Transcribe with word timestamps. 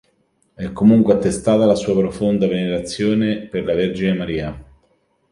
È 0.55 0.71
comunque 0.71 1.13
attestata 1.13 1.67
la 1.67 1.75
sua 1.75 1.95
profonda 1.95 2.47
venerazione 2.47 3.45
per 3.45 3.63
la 3.63 3.75
Vergine 3.75 4.13
Maria. 4.15 4.65